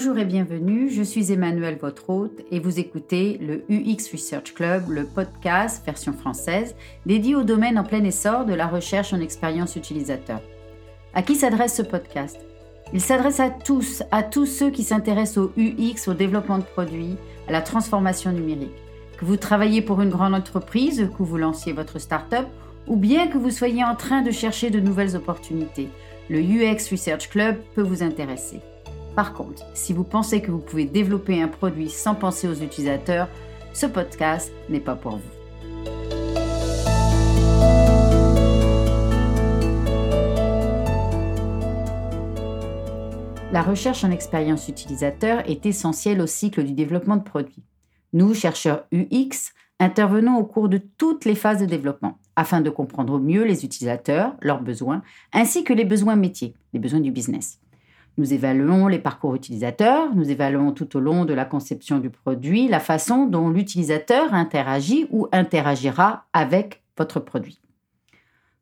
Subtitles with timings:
[0.00, 4.90] Bonjour et bienvenue, je suis Emmanuel, votre hôte, et vous écoutez le UX Research Club,
[4.90, 9.74] le podcast version française dédié au domaine en plein essor de la recherche en expérience
[9.74, 10.40] utilisateur.
[11.14, 12.38] À qui s'adresse ce podcast?
[12.92, 17.16] Il s'adresse à tous, à tous ceux qui s'intéressent au UX, au développement de produits,
[17.48, 18.70] à la transformation numérique.
[19.18, 22.46] Que vous travaillez pour une grande entreprise, que vous lanciez votre start-up,
[22.86, 25.88] ou bien que vous soyez en train de chercher de nouvelles opportunités,
[26.30, 28.60] le UX Research Club peut vous intéresser.
[29.18, 33.28] Par contre, si vous pensez que vous pouvez développer un produit sans penser aux utilisateurs,
[33.72, 35.30] ce podcast n'est pas pour vous.
[43.50, 47.64] La recherche en expérience utilisateur est essentielle au cycle du développement de produits.
[48.12, 53.18] Nous, chercheurs UX, intervenons au cours de toutes les phases de développement afin de comprendre
[53.18, 55.02] mieux les utilisateurs, leurs besoins,
[55.32, 57.58] ainsi que les besoins métiers, les besoins du business.
[58.18, 62.66] Nous évaluons les parcours utilisateurs, nous évaluons tout au long de la conception du produit
[62.66, 67.60] la façon dont l'utilisateur interagit ou interagira avec votre produit.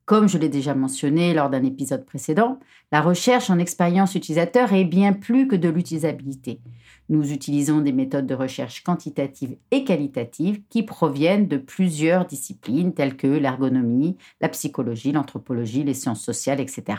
[0.05, 2.61] Comme je l'ai déjà mentionné lors d'un épisode précédent,
[2.93, 6.61] la recherche en expérience utilisateur est bien plus que de l'utilisabilité.
[7.09, 13.17] Nous utilisons des méthodes de recherche quantitatives et qualitatives qui proviennent de plusieurs disciplines telles
[13.17, 16.99] que l'ergonomie, la psychologie, l'anthropologie, les sciences sociales, etc.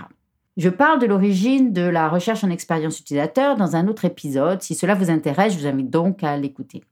[0.58, 4.64] Je parle de l'origine de la recherche en expérience utilisateur dans un autre épisode.
[4.64, 6.84] Si cela vous intéresse, je vous invite donc à l'écouter.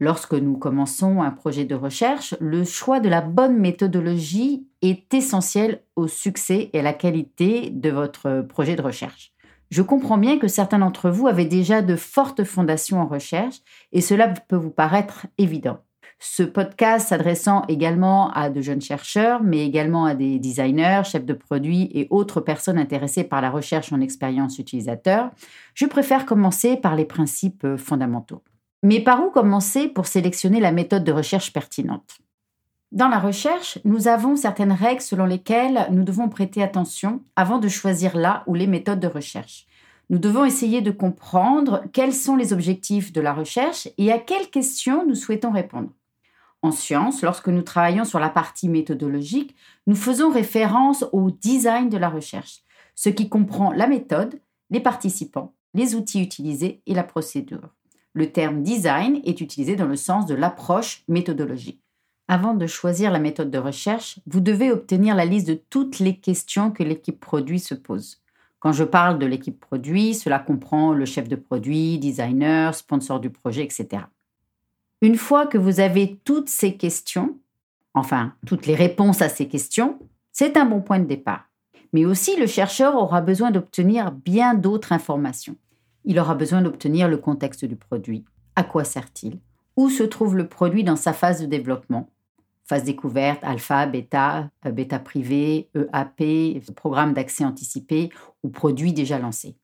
[0.00, 5.82] Lorsque nous commençons un projet de recherche, le choix de la bonne méthodologie est essentiel
[5.94, 9.32] au succès et à la qualité de votre projet de recherche.
[9.70, 13.60] Je comprends bien que certains d'entre vous avaient déjà de fortes fondations en recherche
[13.92, 15.78] et cela peut vous paraître évident.
[16.20, 21.32] Ce podcast s'adressant également à de jeunes chercheurs, mais également à des designers, chefs de
[21.32, 25.30] produits et autres personnes intéressées par la recherche en expérience utilisateur,
[25.74, 28.42] je préfère commencer par les principes fondamentaux.
[28.82, 32.18] Mais par où commencer pour sélectionner la méthode de recherche pertinente?
[32.90, 37.68] Dans la recherche, nous avons certaines règles selon lesquelles nous devons prêter attention avant de
[37.68, 39.66] choisir là ou les méthodes de recherche.
[40.10, 44.48] Nous devons essayer de comprendre quels sont les objectifs de la recherche et à quelles
[44.48, 45.90] questions nous souhaitons répondre.
[46.62, 49.54] En science, lorsque nous travaillons sur la partie méthodologique,
[49.86, 52.62] nous faisons référence au design de la recherche,
[52.96, 57.68] ce qui comprend la méthode, les participants, les outils utilisés et la procédure.
[58.12, 61.80] Le terme design est utilisé dans le sens de l'approche méthodologique.
[62.26, 66.16] Avant de choisir la méthode de recherche, vous devez obtenir la liste de toutes les
[66.16, 68.20] questions que l'équipe produit se pose.
[68.58, 73.30] Quand je parle de l'équipe produit, cela comprend le chef de produit, designer, sponsor du
[73.30, 74.02] projet, etc.
[75.00, 77.38] Une fois que vous avez toutes ces questions,
[77.94, 79.98] enfin toutes les réponses à ces questions,
[80.32, 81.48] c'est un bon point de départ.
[81.92, 85.56] Mais aussi, le chercheur aura besoin d'obtenir bien d'autres informations.
[86.04, 88.24] Il aura besoin d'obtenir le contexte du produit.
[88.56, 89.38] À quoi sert-il?
[89.76, 92.10] Où se trouve le produit dans sa phase de développement?
[92.64, 98.10] Phase découverte, alpha, bêta, euh, bêta privé, EAP, programme d'accès anticipé
[98.42, 99.56] ou produit déjà lancé.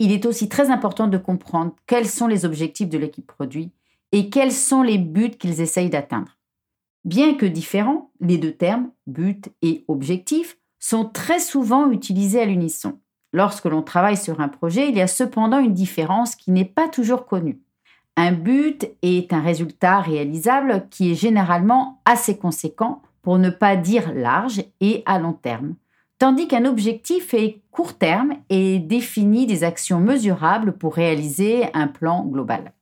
[0.00, 3.70] Il est aussi très important de comprendre quels sont les objectifs de l'équipe produit
[4.12, 6.36] et quels sont les buts qu'ils essayent d'atteindre?
[7.04, 12.98] Bien que différents, les deux termes, but et objectif, sont très souvent utilisés à l'unisson.
[13.32, 16.88] Lorsque l'on travaille sur un projet, il y a cependant une différence qui n'est pas
[16.88, 17.60] toujours connue.
[18.16, 24.12] Un but est un résultat réalisable qui est généralement assez conséquent, pour ne pas dire
[24.14, 25.74] large et à long terme,
[26.18, 32.24] tandis qu'un objectif est court terme et définit des actions mesurables pour réaliser un plan
[32.24, 32.72] global.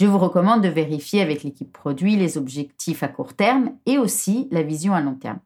[0.00, 4.48] Je vous recommande de vérifier avec l'équipe produit les objectifs à court terme et aussi
[4.50, 5.40] la vision à long terme.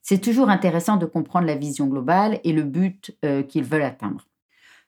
[0.00, 4.26] C'est toujours intéressant de comprendre la vision globale et le but euh, qu'ils veulent atteindre.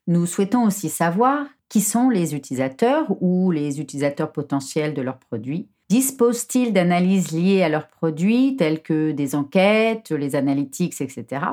[0.07, 5.69] Nous souhaitons aussi savoir qui sont les utilisateurs ou les utilisateurs potentiels de leurs produits.
[5.91, 11.45] Disposent-ils d'analyses liées à leurs produits telles que des enquêtes, les analytics, etc.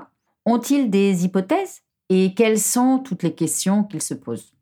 [0.45, 1.81] Ont-ils des hypothèses?
[2.07, 4.53] Et quelles sont toutes les questions qu'ils se posent?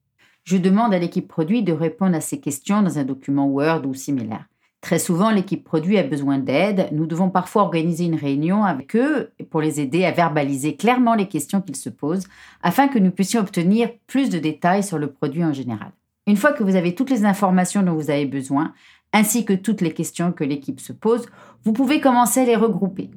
[0.45, 3.93] Je demande à l'équipe produit de répondre à ces questions dans un document Word ou
[3.93, 4.45] similaire.
[4.79, 6.89] Très souvent, l'équipe produit a besoin d'aide.
[6.91, 11.27] Nous devons parfois organiser une réunion avec eux pour les aider à verbaliser clairement les
[11.27, 12.27] questions qu'ils se posent
[12.61, 15.91] afin que nous puissions obtenir plus de détails sur le produit en général.
[16.27, 18.73] Une fois que vous avez toutes les informations dont vous avez besoin,
[19.11, 21.25] ainsi que toutes les questions que l'équipe se pose,
[21.63, 23.09] vous pouvez commencer à les regrouper.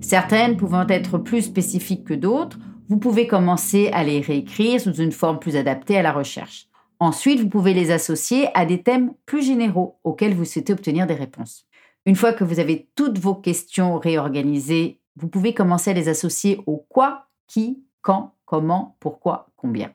[0.00, 5.12] Certaines pouvant être plus spécifiques que d'autres, vous pouvez commencer à les réécrire sous une
[5.12, 6.68] forme plus adaptée à la recherche.
[7.00, 11.14] Ensuite, vous pouvez les associer à des thèmes plus généraux auxquels vous souhaitez obtenir des
[11.14, 11.66] réponses.
[12.06, 16.60] Une fois que vous avez toutes vos questions réorganisées, vous pouvez commencer à les associer
[16.66, 19.92] au quoi, qui, quand, comment, pourquoi, combien.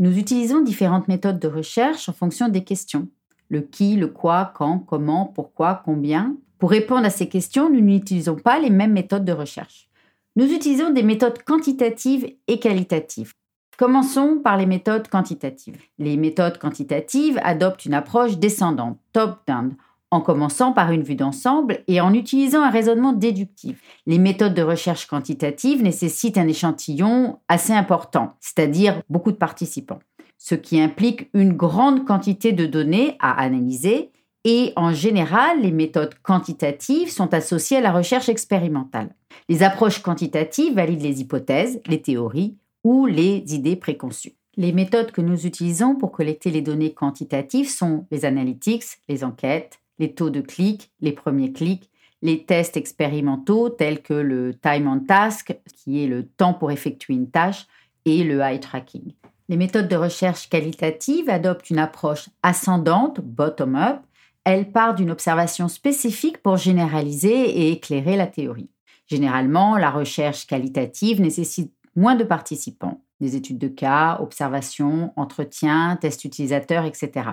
[0.00, 3.08] Nous utilisons différentes méthodes de recherche en fonction des questions.
[3.48, 6.36] Le qui, le quoi, quand, comment, pourquoi, combien.
[6.58, 9.88] Pour répondre à ces questions, nous n'utilisons pas les mêmes méthodes de recherche.
[10.36, 13.34] Nous utilisons des méthodes quantitatives et qualitatives.
[13.78, 15.78] Commençons par les méthodes quantitatives.
[15.98, 19.76] Les méthodes quantitatives adoptent une approche descendante, top-down,
[20.10, 23.80] en commençant par une vue d'ensemble et en utilisant un raisonnement déductif.
[24.06, 30.00] Les méthodes de recherche quantitative nécessitent un échantillon assez important, c'est-à-dire beaucoup de participants,
[30.36, 34.10] ce qui implique une grande quantité de données à analyser
[34.44, 39.14] et en général, les méthodes quantitatives sont associées à la recherche expérimentale.
[39.48, 44.36] Les approches quantitatives valident les hypothèses, les théories ou les idées préconçues.
[44.56, 49.80] Les méthodes que nous utilisons pour collecter les données quantitatives sont les analytics, les enquêtes,
[49.98, 51.90] les taux de clics, les premiers clics,
[52.22, 57.14] les tests expérimentaux tels que le time on task, qui est le temps pour effectuer
[57.14, 57.66] une tâche,
[58.04, 59.12] et le eye tracking.
[59.48, 64.00] Les méthodes de recherche qualitative adoptent une approche ascendante, bottom-up.
[64.44, 68.70] Elles partent d'une observation spécifique pour généraliser et éclairer la théorie.
[69.06, 76.24] Généralement, la recherche qualitative nécessite moins de participants, des études de cas, observations, entretiens, tests
[76.24, 77.30] utilisateurs, etc.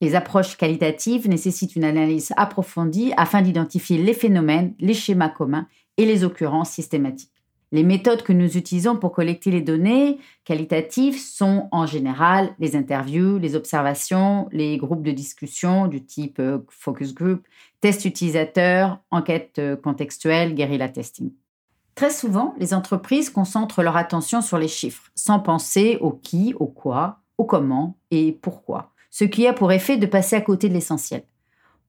[0.00, 6.06] Les approches qualitatives nécessitent une analyse approfondie afin d'identifier les phénomènes, les schémas communs et
[6.06, 7.31] les occurrences systématiques.
[7.72, 13.38] Les méthodes que nous utilisons pour collecter les données qualitatives sont en général les interviews,
[13.38, 17.46] les observations, les groupes de discussion du type euh, focus group,
[17.80, 21.32] tests utilisateurs, enquêtes euh, contextuelles, guerrilla testing.
[21.94, 26.66] Très souvent, les entreprises concentrent leur attention sur les chiffres, sans penser au qui, au
[26.66, 30.74] quoi, au comment et pourquoi ce qui a pour effet de passer à côté de
[30.74, 31.22] l'essentiel.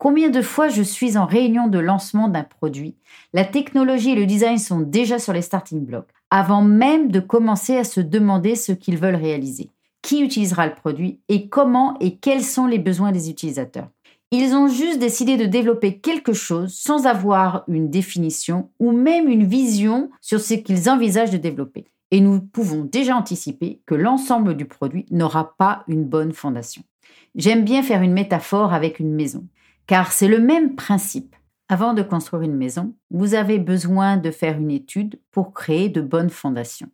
[0.03, 2.97] Combien de fois je suis en réunion de lancement d'un produit,
[3.31, 7.77] la technologie et le design sont déjà sur les starting blocks, avant même de commencer
[7.77, 9.69] à se demander ce qu'ils veulent réaliser,
[10.01, 13.88] qui utilisera le produit et comment et quels sont les besoins des utilisateurs?
[14.31, 19.45] Ils ont juste décidé de développer quelque chose sans avoir une définition ou même une
[19.45, 21.85] vision sur ce qu'ils envisagent de développer.
[22.11, 26.83] Et nous pouvons déjà anticiper que l'ensemble du produit n'aura pas une bonne fondation.
[27.35, 29.45] J'aime bien faire une métaphore avec une maison,
[29.88, 31.35] car c'est le même principe.
[31.69, 36.01] Avant de construire une maison, vous avez besoin de faire une étude pour créer de
[36.01, 36.89] bonnes fondations.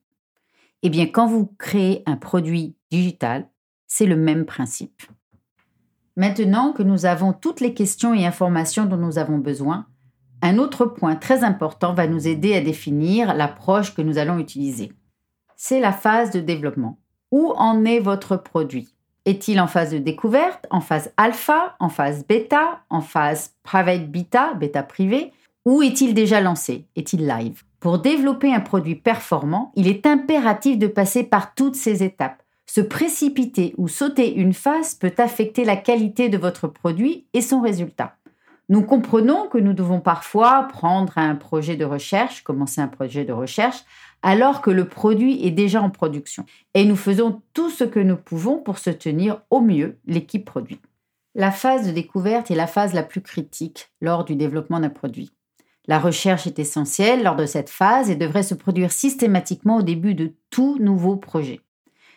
[0.83, 3.49] Eh bien, quand vous créez un produit digital,
[3.87, 5.03] c'est le même principe.
[6.15, 9.87] Maintenant que nous avons toutes les questions et informations dont nous avons besoin,
[10.41, 14.93] un autre point très important va nous aider à définir l'approche que nous allons utiliser.
[15.57, 16.99] C'est la phase de développement.
[17.31, 18.95] Où en est votre produit?
[19.29, 24.53] Est-il en phase de découverte, en phase alpha, en phase bêta, en phase private beta,
[24.55, 25.31] bêta privé,
[25.65, 27.63] ou est-il déjà lancé Est-il live?
[27.79, 32.41] Pour développer un produit performant, il est impératif de passer par toutes ces étapes.
[32.65, 37.61] Se précipiter ou sauter une phase peut affecter la qualité de votre produit et son
[37.61, 38.15] résultat.
[38.67, 43.33] Nous comprenons que nous devons parfois prendre un projet de recherche, commencer un projet de
[43.33, 43.83] recherche,
[44.21, 46.45] alors que le produit est déjà en production.
[46.73, 50.79] Et nous faisons tout ce que nous pouvons pour se tenir au mieux l'équipe produit.
[51.35, 55.31] La phase de découverte est la phase la plus critique lors du développement d'un produit.
[55.87, 60.13] La recherche est essentielle lors de cette phase et devrait se produire systématiquement au début
[60.13, 61.61] de tout nouveau projet.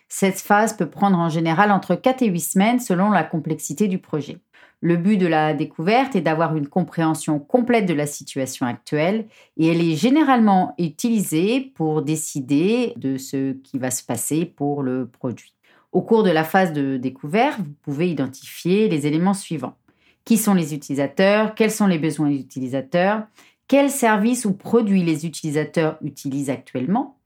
[0.09, 3.99] Cette phase peut prendre en général entre 4 et 8 semaines selon la complexité du
[3.99, 4.39] projet.
[4.85, 9.69] Le but de la découverte est d'avoir une compréhension complète de la situation actuelle et
[9.69, 15.55] elle est généralement utilisée pour décider de ce qui va se passer pour le produit.
[15.93, 19.77] Au cours de la phase de découverte, vous pouvez identifier les éléments suivants.
[20.25, 21.55] Qui sont les utilisateurs?
[21.55, 23.23] Quels sont les besoins des utilisateurs?
[23.69, 27.19] Quels services ou produits les utilisateurs utilisent actuellement?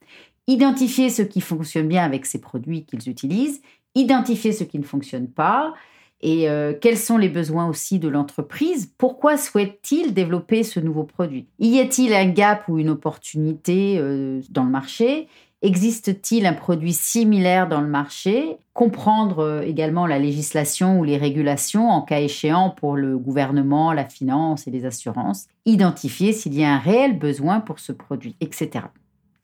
[0.47, 3.63] Identifier ce qui fonctionne bien avec ces produits qu'ils utilisent.
[3.95, 5.73] Identifier ce qui ne fonctionne pas
[6.23, 8.93] et euh, quels sont les besoins aussi de l'entreprise?
[8.97, 11.47] Pourquoi souhaite-t-il développer ce nouveau produit?
[11.59, 15.29] Y a-t-il un gap ou une opportunité euh, dans le marché?
[15.63, 18.57] Existe-t-il un produit similaire dans le marché?
[18.73, 24.05] Comprendre euh, également la législation ou les régulations en cas échéant pour le gouvernement, la
[24.05, 25.47] finance et les assurances.
[25.65, 28.87] Identifier s'il y a un réel besoin pour ce produit, etc.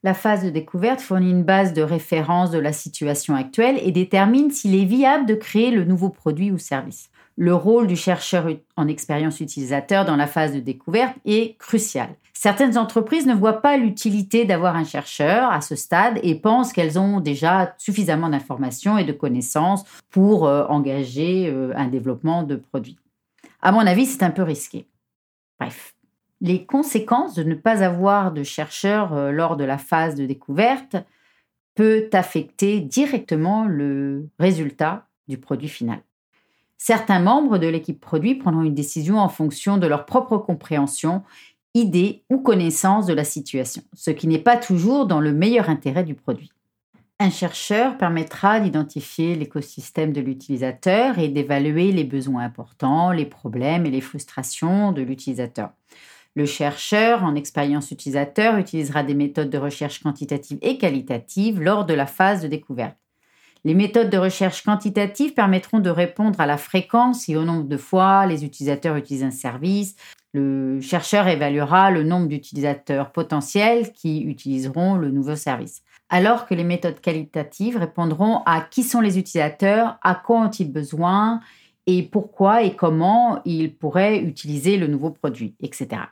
[0.05, 4.51] La phase de découverte fournit une base de référence de la situation actuelle et détermine
[4.51, 7.09] s'il est viable de créer le nouveau produit ou service.
[7.37, 12.09] Le rôle du chercheur en expérience utilisateur dans la phase de découverte est crucial.
[12.33, 16.99] Certaines entreprises ne voient pas l'utilité d'avoir un chercheur à ce stade et pensent qu'elles
[16.99, 22.97] ont déjà suffisamment d'informations et de connaissances pour euh, engager euh, un développement de produit.
[23.61, 24.85] À mon avis, c'est un peu risqué.
[25.57, 25.95] Bref,
[26.43, 30.97] les conséquences de ne pas avoir de chercheurs euh, lors de la phase de découverte
[31.73, 36.01] peut affecter directement le résultat du produit final.
[36.77, 41.23] Certains membres de l'équipe produit prendront une décision en fonction de leur propre compréhension,
[41.73, 46.03] idée ou connaissance de la situation, ce qui n'est pas toujours dans le meilleur intérêt
[46.03, 46.51] du produit.
[47.19, 53.91] Un chercheur permettra d'identifier l'écosystème de l'utilisateur et d'évaluer les besoins importants, les problèmes et
[53.91, 55.69] les frustrations de l'utilisateur.
[56.35, 61.93] Le chercheur en expérience utilisateur utilisera des méthodes de recherche quantitative et qualitative lors de
[61.93, 62.97] la phase de découverte.
[63.65, 67.77] Les méthodes de recherche quantitative permettront de répondre à la fréquence et au nombre de
[67.77, 69.95] fois les utilisateurs utilisent un service.
[70.33, 76.63] Le chercheur évaluera le nombre d'utilisateurs potentiels qui utiliseront le nouveau service alors que les
[76.63, 81.39] méthodes qualitatives répondront à qui sont les utilisateurs, à quoi ont-ils besoin
[81.87, 86.03] et pourquoi et comment ils pourraient utiliser le nouveau produit, etc.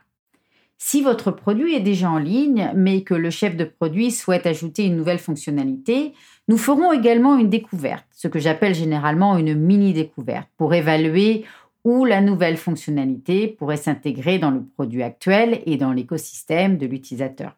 [0.84, 4.84] Si votre produit est déjà en ligne, mais que le chef de produit souhaite ajouter
[4.84, 6.12] une nouvelle fonctionnalité,
[6.48, 11.44] nous ferons également une découverte, ce que j'appelle généralement une mini-découverte, pour évaluer
[11.84, 17.56] où la nouvelle fonctionnalité pourrait s'intégrer dans le produit actuel et dans l'écosystème de l'utilisateur.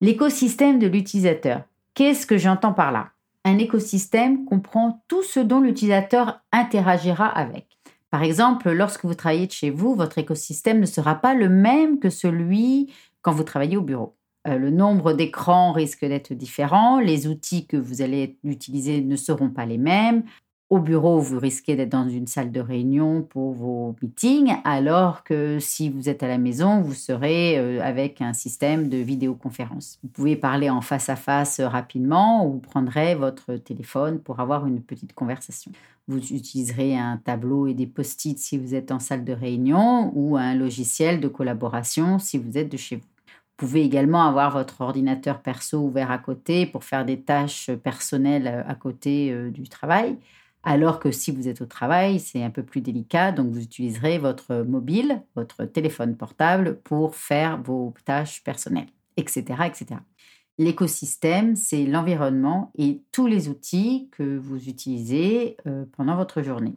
[0.00, 1.64] L'écosystème de l'utilisateur.
[1.92, 3.10] Qu'est-ce que j'entends par là?
[3.44, 7.73] Un écosystème comprend tout ce dont l'utilisateur interagira avec.
[8.14, 11.98] Par exemple, lorsque vous travaillez de chez vous, votre écosystème ne sera pas le même
[11.98, 12.92] que celui
[13.22, 14.14] quand vous travaillez au bureau.
[14.46, 19.50] Euh, le nombre d'écrans risque d'être différent, les outils que vous allez utiliser ne seront
[19.50, 20.22] pas les mêmes,
[20.70, 25.58] au bureau, vous risquez d'être dans une salle de réunion pour vos meetings, alors que
[25.60, 29.98] si vous êtes à la maison, vous serez euh, avec un système de vidéoconférence.
[30.02, 34.66] Vous pouvez parler en face à face rapidement ou vous prendrez votre téléphone pour avoir
[34.66, 35.70] une petite conversation.
[36.06, 40.36] Vous utiliserez un tableau et des post-it si vous êtes en salle de réunion ou
[40.36, 43.02] un logiciel de collaboration si vous êtes de chez vous.
[43.02, 48.64] Vous pouvez également avoir votre ordinateur perso ouvert à côté pour faire des tâches personnelles
[48.66, 50.18] à côté euh, du travail.
[50.64, 54.18] Alors que si vous êtes au travail, c'est un peu plus délicat, donc vous utiliserez
[54.18, 59.42] votre mobile, votre téléphone portable pour faire vos tâches personnelles, etc.
[59.66, 60.00] etc.
[60.58, 66.76] L'écosystème, c'est l'environnement et tous les outils que vous utilisez euh, pendant votre journée.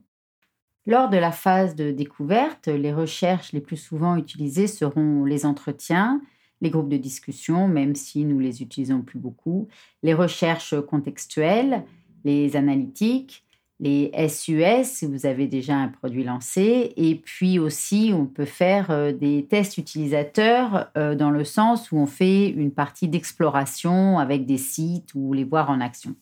[0.88, 6.22] Lors de la phase de découverte, les recherches les plus souvent utilisées seront les entretiens,
[6.62, 9.68] les groupes de discussion, même si nous les utilisons plus beaucoup,
[10.02, 11.84] les recherches contextuelles,
[12.24, 13.46] les analytiques,
[13.80, 16.94] les SUS si vous avez déjà un produit lancé.
[16.96, 21.98] Et puis aussi, on peut faire euh, des tests utilisateurs euh, dans le sens où
[21.98, 26.16] on fait une partie d'exploration avec des sites ou les voir en action.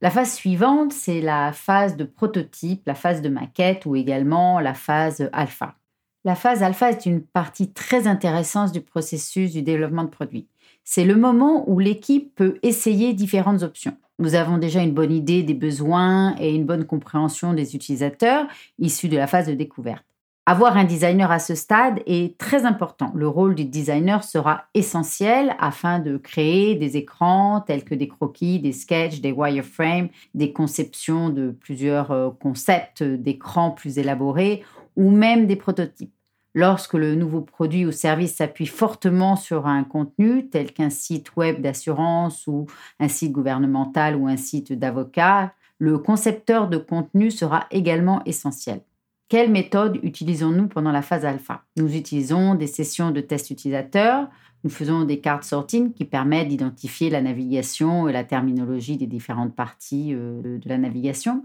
[0.00, 4.74] La phase suivante, c'est la phase de prototype, la phase de maquette ou également la
[4.74, 5.76] phase alpha.
[6.24, 10.48] La phase alpha est une partie très intéressante du processus du développement de produits.
[10.84, 13.96] C'est le moment où l'équipe peut essayer différentes options.
[14.18, 18.46] Nous avons déjà une bonne idée des besoins et une bonne compréhension des utilisateurs
[18.78, 20.04] issus de la phase de découverte.
[20.44, 23.12] Avoir un designer à ce stade est très important.
[23.14, 28.58] Le rôle du designer sera essentiel afin de créer des écrans tels que des croquis,
[28.58, 34.64] des sketchs, des wireframes, des conceptions de plusieurs euh, concepts d'écrans plus élaborés
[34.96, 36.12] ou même des prototypes.
[36.54, 41.62] Lorsque le nouveau produit ou service s'appuie fortement sur un contenu tel qu'un site web
[41.62, 42.66] d'assurance ou
[43.00, 48.82] un site gouvernemental ou un site d'avocat, le concepteur de contenu sera également essentiel.
[49.28, 51.64] Quelle méthode utilisons-nous pendant la phase alpha?
[51.78, 54.28] Nous utilisons des sessions de test utilisateur,
[54.62, 59.56] nous faisons des cartes sorting qui permettent d'identifier la navigation et la terminologie des différentes
[59.56, 61.44] parties euh, de la navigation.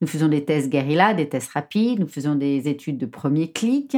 [0.00, 3.96] Nous faisons des tests guérilla, des tests rapides, nous faisons des études de premier clic,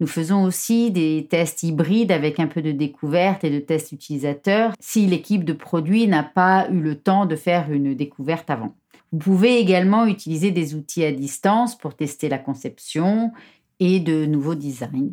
[0.00, 4.72] nous faisons aussi des tests hybrides avec un peu de découverte et de tests utilisateurs
[4.80, 8.74] si l'équipe de produit n'a pas eu le temps de faire une découverte avant.
[9.12, 13.30] Vous pouvez également utiliser des outils à distance pour tester la conception
[13.78, 15.12] et de nouveaux designs.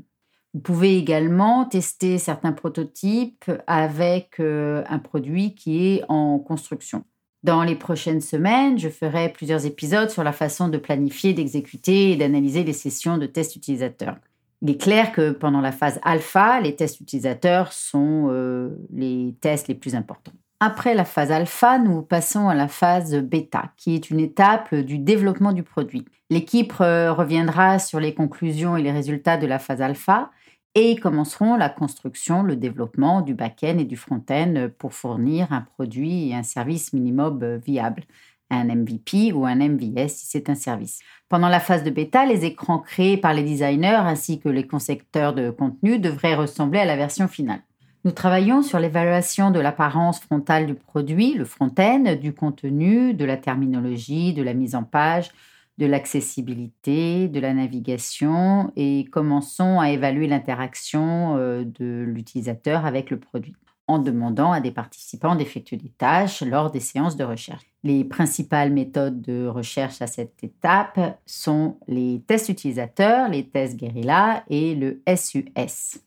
[0.54, 7.04] Vous pouvez également tester certains prototypes avec euh, un produit qui est en construction.
[7.44, 12.16] Dans les prochaines semaines, je ferai plusieurs épisodes sur la façon de planifier, d'exécuter et
[12.18, 14.18] d'analyser les sessions de tests utilisateurs.
[14.62, 19.70] Il est clair que pendant la phase alpha, les tests utilisateurs sont euh, les tests
[19.70, 20.34] les plus importants.
[20.60, 25.00] Après la phase alpha, nous passons à la phase bêta, qui est une étape du
[25.00, 26.04] développement du produit.
[26.30, 30.30] L'équipe euh, reviendra sur les conclusions et les résultats de la phase alpha
[30.76, 36.30] et commenceront la construction, le développement du back-end et du front-end pour fournir un produit
[36.30, 38.04] et un service minimum viable,
[38.50, 41.00] un MVP ou un MVS si c'est un service.
[41.28, 45.34] Pendant la phase de bêta, les écrans créés par les designers ainsi que les concepteurs
[45.34, 47.62] de contenu devraient ressembler à la version finale.
[48.06, 53.36] Nous travaillons sur l'évaluation de l'apparence frontale du produit, le front-end, du contenu, de la
[53.36, 55.32] terminologie, de la mise en page,
[55.80, 63.18] de l'accessibilité, de la navigation et commençons à évaluer l'interaction euh, de l'utilisateur avec le
[63.18, 63.56] produit
[63.88, 67.64] en demandant à des participants d'effectuer des tâches lors des séances de recherche.
[67.84, 74.44] Les principales méthodes de recherche à cette étape sont les tests utilisateurs, les tests guérilla
[74.50, 76.02] et le SUS.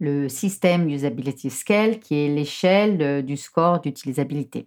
[0.00, 4.66] Le System Usability Scale qui est l'échelle du score d'utilisabilité.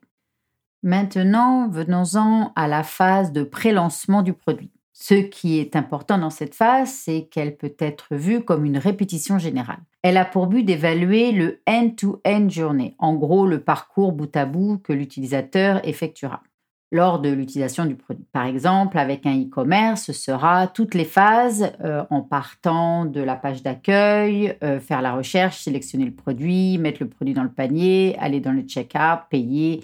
[0.83, 4.69] Maintenant, venons-en à la phase de pré-lancement du produit.
[4.91, 9.39] Ce qui est important dans cette phase, c'est qu'elle peut être vue comme une répétition
[9.39, 9.79] générale.
[10.01, 14.77] Elle a pour but d'évaluer le end-to-end journée, en gros le parcours bout à bout
[14.77, 16.43] que l'utilisateur effectuera
[16.91, 18.27] lors de l'utilisation du produit.
[18.31, 23.35] Par exemple, avec un e-commerce, ce sera toutes les phases euh, en partant de la
[23.35, 28.15] page d'accueil, euh, faire la recherche, sélectionner le produit, mettre le produit dans le panier,
[28.19, 29.83] aller dans le check-out, payer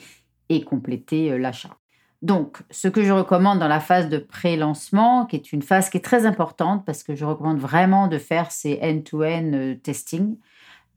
[0.50, 1.78] et compléter euh, l'achat.
[2.22, 5.98] Donc, ce que je recommande dans la phase de pré-lancement, qui est une phase qui
[5.98, 10.36] est très importante parce que je recommande vraiment de faire ces end-to-end euh, testing.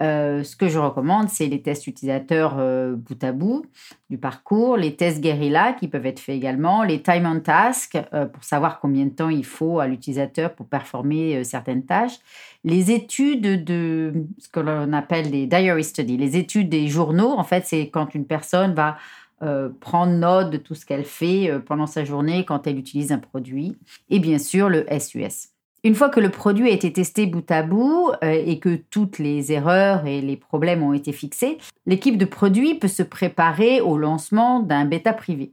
[0.03, 2.57] Euh, ce que je recommande, c'est les tests utilisateurs
[2.97, 3.65] bout à bout
[4.11, 7.97] du parcours, les tests guérilla qui peuvent être faits également, les time on task
[8.33, 12.19] pour savoir combien de temps il faut à l'utilisateur pour performer certaines tâches,
[12.65, 17.39] les études de ce que l'on appelle les diary studies, les études des journaux.
[17.39, 18.97] En fait, c'est quand une personne va
[19.43, 23.13] euh, prendre note de tout ce qu'elle fait euh, pendant sa journée quand elle utilise
[23.13, 23.77] un produit.
[24.09, 25.49] Et bien sûr, le SUS.
[25.85, 29.19] Une fois que le produit a été testé bout à bout euh, et que toutes
[29.19, 33.99] les erreurs et les problèmes ont été fixés, l'équipe de produit peut se préparer au
[33.99, 35.53] lancement d'un bêta privé.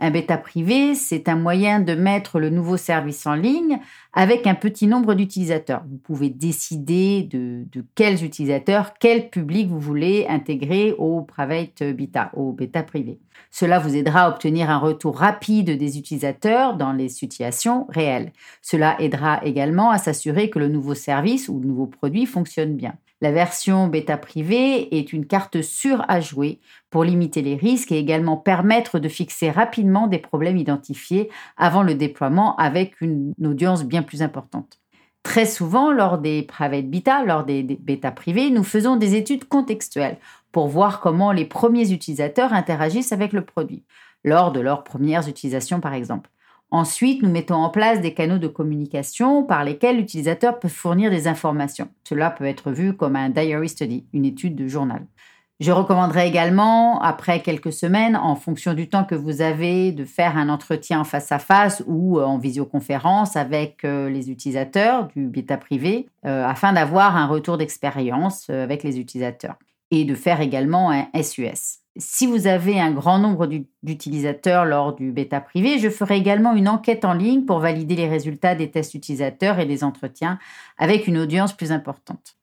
[0.00, 3.80] Un bêta privé, c'est un moyen de mettre le nouveau service en ligne
[4.12, 5.82] avec un petit nombre d'utilisateurs.
[5.90, 12.52] Vous pouvez décider de, quels utilisateurs, quel public vous voulez intégrer au private beta, au
[12.52, 13.18] bêta privé.
[13.50, 18.32] Cela vous aidera à obtenir un retour rapide des utilisateurs dans les situations réelles.
[18.62, 22.94] Cela aidera également à s'assurer que le nouveau service ou le nouveau produit fonctionne bien.
[23.20, 27.98] La version bêta privée est une carte sûre à jouer pour limiter les risques et
[27.98, 34.02] également permettre de fixer rapidement des problèmes identifiés avant le déploiement avec une audience bien
[34.02, 34.78] plus importante.
[35.24, 40.18] Très souvent, lors des private beta, lors des, bêta privés, nous faisons des études contextuelles
[40.52, 43.84] pour voir comment les premiers utilisateurs interagissent avec le produit,
[44.24, 46.30] lors de leurs premières utilisations par exemple.
[46.70, 51.26] Ensuite, nous mettons en place des canaux de communication par lesquels l'utilisateur peut fournir des
[51.26, 51.88] informations.
[52.04, 55.06] Cela peut être vu comme un diary study, une étude de journal.
[55.60, 60.36] Je recommanderais également, après quelques semaines, en fonction du temps que vous avez, de faire
[60.36, 65.56] un entretien face à face ou euh, en visioconférence avec euh, les utilisateurs du bêta
[65.56, 69.56] privé, euh, afin d'avoir un retour d'expérience avec les utilisateurs
[69.90, 71.80] et de faire également un SUS.
[72.00, 73.48] Si vous avez un grand nombre
[73.82, 78.06] d'utilisateurs lors du bêta privé, je ferai également une enquête en ligne pour valider les
[78.06, 80.38] résultats des tests utilisateurs et des entretiens
[80.78, 82.36] avec une audience plus importante.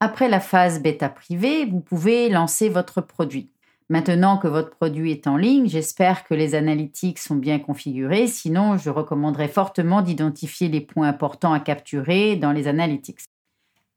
[0.00, 3.50] Après la phase bêta privé, vous pouvez lancer votre produit.
[3.88, 8.76] Maintenant que votre produit est en ligne, j'espère que les analytics sont bien configurés, sinon
[8.76, 13.20] je recommanderais fortement d'identifier les points importants à capturer dans les analytics.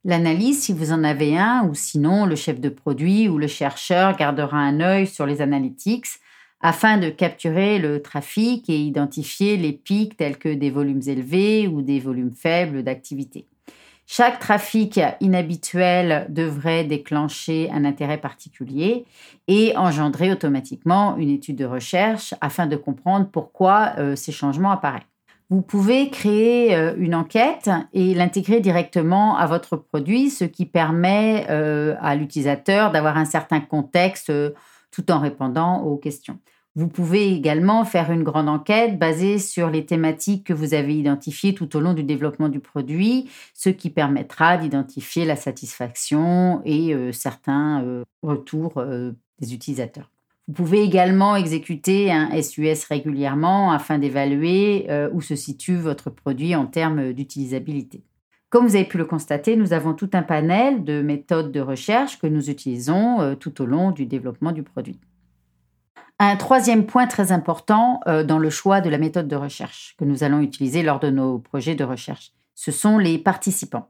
[0.08, 4.16] L'analyse, si vous en avez un, ou sinon le chef de produit ou le chercheur
[4.16, 6.06] gardera un œil sur les analytics
[6.62, 11.82] afin de capturer le trafic et identifier les pics tels que des volumes élevés ou
[11.82, 13.48] des volumes faibles d'activité.
[14.06, 19.06] Chaque trafic inhabituel devrait déclencher un intérêt particulier
[19.48, 25.15] et engendrer automatiquement une étude de recherche afin de comprendre pourquoi euh, ces changements apparaissent
[25.50, 31.46] vous pouvez créer euh, une enquête et l'intégrer directement à votre produit, ce qui permet
[31.50, 34.52] euh, à l'utilisateur d'avoir un certain contexte euh,
[34.92, 36.40] tout en répondant aux questions.
[36.76, 41.54] Vous pouvez également faire une grande enquête basée sur les thématiques que vous avez identifiées
[41.54, 48.04] tout au long du développement du produit, ce qui permettra d'identifier la satisfaction et certains
[48.22, 48.84] retours
[49.40, 50.10] des utilisateurs.
[50.48, 56.56] Vous pouvez également exécuter un SUS régulièrement afin d'évaluer euh, où se situe votre produit
[56.56, 58.04] en termes d'utilisabilité.
[58.50, 62.20] Comme vous avez pu le constater, nous avons tout un panel de méthodes de recherche
[62.20, 65.00] que nous utilisons euh, tout au long du développement du produit.
[66.20, 70.06] Un troisième point très important euh, dans le choix de la méthode de recherche que
[70.06, 73.90] nous allons utiliser lors de nos projets de recherche, ce sont les participants,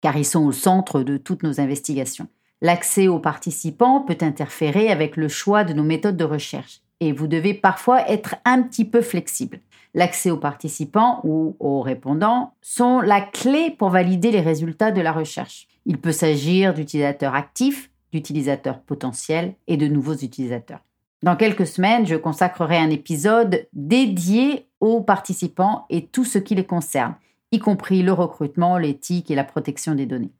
[0.00, 2.28] car ils sont au centre de toutes nos investigations.
[2.62, 7.26] L'accès aux participants peut interférer avec le choix de nos méthodes de recherche et vous
[7.26, 9.60] devez parfois être un petit peu flexible.
[9.92, 15.12] L'accès aux participants ou aux répondants sont la clé pour valider les résultats de la
[15.12, 15.68] recherche.
[15.84, 20.80] Il peut s'agir d'utilisateurs actifs, d'utilisateurs potentiels et de nouveaux utilisateurs.
[21.22, 26.66] Dans quelques semaines, je consacrerai un épisode dédié aux participants et tout ce qui les
[26.66, 27.14] concerne,
[27.52, 30.32] y compris le recrutement, l'éthique et la protection des données.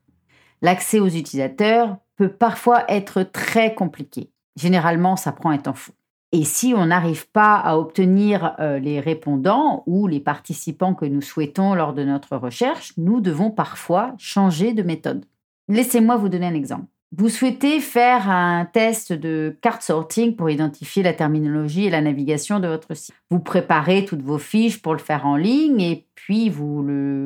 [0.62, 4.31] L'accès aux utilisateurs peut parfois être très compliqué.
[4.57, 5.92] Généralement, ça prend un temps fou.
[6.33, 11.22] Et si on n'arrive pas à obtenir euh, les répondants ou les participants que nous
[11.22, 15.24] souhaitons lors de notre recherche, nous devons parfois changer de méthode.
[15.68, 16.87] Laissez-moi vous donner un exemple.
[17.16, 22.59] Vous souhaitez faire un test de card sorting pour identifier la terminologie et la navigation
[22.59, 23.14] de votre site.
[23.31, 26.83] Vous préparez toutes vos fiches pour le faire en ligne et puis vous,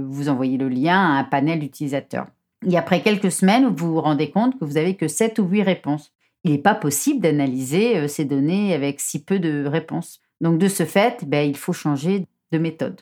[0.08, 2.26] vous envoyez le lien à un panel d'utilisateurs.
[2.66, 5.62] Et après quelques semaines, vous vous rendez compte que vous n'avez que 7 ou 8
[5.62, 6.12] réponses.
[6.44, 10.20] Il n'est pas possible d'analyser euh, ces données avec si peu de réponses.
[10.40, 13.00] Donc de ce fait, ben, il faut changer de méthode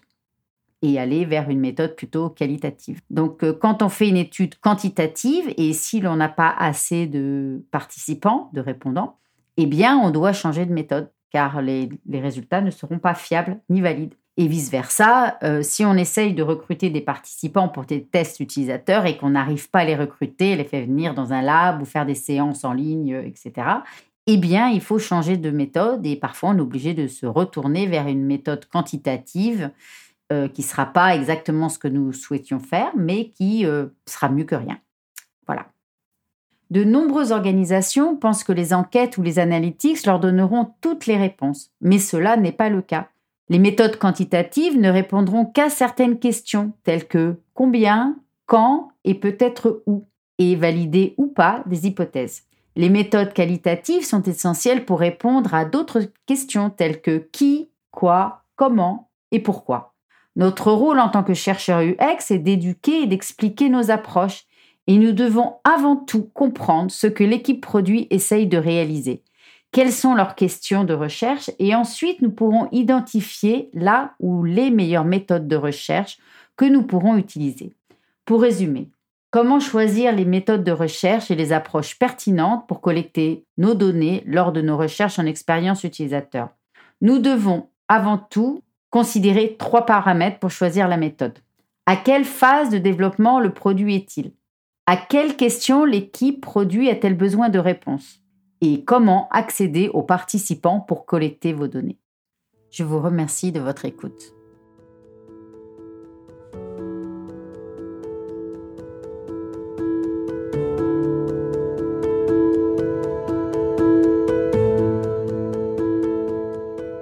[0.83, 3.01] et aller vers une méthode plutôt qualitative.
[3.11, 7.65] Donc euh, quand on fait une étude quantitative et si l'on n'a pas assez de
[7.71, 9.17] participants, de répondants,
[9.57, 13.81] eh bien on doit changer de méthode car les, résultats ne seront pas fiables ni
[13.81, 14.15] valides.
[14.41, 19.17] Et vice-versa, euh, si on essaye de recruter des participants pour des tests utilisateurs et
[19.17, 22.15] qu'on n'arrive pas à les recruter, les faire venir dans un lab ou faire des
[22.15, 23.67] séances en ligne, etc.,
[24.29, 27.89] eh bien, il faut changer de méthode et parfois on est obligé de se retourner
[27.89, 29.71] vers une méthode quantitative
[30.31, 34.29] euh, qui ne sera pas exactement ce que nous souhaitions faire, mais qui euh, sera
[34.29, 34.79] mieux que rien.
[35.49, 35.67] Voilà.
[36.71, 41.73] De nombreuses organisations pensent que les enquêtes ou les analytics leur donneront toutes les réponses,
[41.81, 43.09] mais cela n'est pas le cas.
[43.51, 50.07] Les méthodes quantitatives ne répondront qu'à certaines questions, telles que combien, quand et peut-être où,
[50.39, 52.43] et valider ou pas des hypothèses.
[52.77, 59.11] Les méthodes qualitatives sont essentielles pour répondre à d'autres questions telles que qui, quoi, comment
[59.33, 59.95] et pourquoi.
[60.37, 64.45] Notre rôle en tant que chercheur UX est d'éduquer et d'expliquer nos approches,
[64.87, 69.23] et nous devons avant tout comprendre ce que l'équipe produit essaye de réaliser,
[69.71, 75.05] quelles sont leurs questions de recherche, et ensuite nous pourrons identifier là ou les meilleures
[75.05, 76.19] méthodes de recherche
[76.57, 77.75] que nous pourrons utiliser.
[78.25, 78.91] Pour résumer,
[79.31, 84.53] comment choisir les méthodes de recherche et les approches pertinentes pour collecter nos données lors
[84.53, 86.49] de nos recherches en expérience utilisateur?
[87.01, 91.39] Nous devons avant tout considérer trois paramètres pour choisir la méthode.
[91.87, 94.33] À quelle phase de développement le produit est-il?
[94.87, 98.23] À quelles questions l'équipe produit a-t-elle besoin de réponses
[98.61, 101.99] Et comment accéder aux participants pour collecter vos données
[102.71, 104.35] Je vous remercie de votre écoute.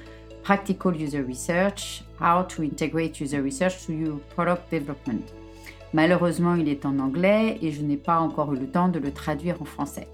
[0.43, 5.25] Practical User Research: How to Integrate User Research to Your Product Development.
[5.91, 9.11] Malheureusement, il est en anglais et je n'ai pas encore eu le temps de le
[9.11, 10.07] traduire en français.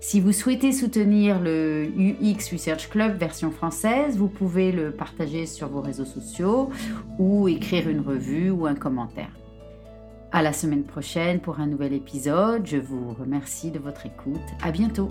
[0.00, 5.68] Si vous souhaitez soutenir le UX Research Club version française, vous pouvez le partager sur
[5.68, 6.70] vos réseaux sociaux
[7.18, 9.39] ou écrire une revue ou un commentaire.
[10.32, 12.64] À la semaine prochaine pour un nouvel épisode.
[12.64, 14.40] Je vous remercie de votre écoute.
[14.62, 15.08] À bientôt.